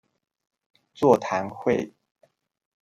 [0.95, 1.93] 座談會